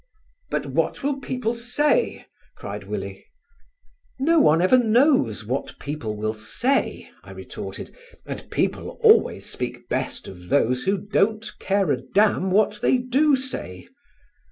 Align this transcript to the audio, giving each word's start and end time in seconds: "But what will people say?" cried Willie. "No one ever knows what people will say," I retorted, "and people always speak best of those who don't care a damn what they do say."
"But 0.49 0.65
what 0.65 1.03
will 1.03 1.19
people 1.19 1.53
say?" 1.53 2.25
cried 2.57 2.85
Willie. 2.85 3.23
"No 4.17 4.39
one 4.39 4.59
ever 4.59 4.79
knows 4.79 5.45
what 5.45 5.77
people 5.77 6.15
will 6.15 6.33
say," 6.33 7.11
I 7.23 7.29
retorted, 7.29 7.95
"and 8.25 8.49
people 8.49 8.97
always 9.03 9.45
speak 9.47 9.87
best 9.89 10.27
of 10.27 10.49
those 10.49 10.85
who 10.85 10.97
don't 10.97 11.45
care 11.59 11.91
a 11.91 11.97
damn 12.15 12.49
what 12.49 12.79
they 12.81 12.97
do 12.97 13.35
say." 13.35 13.89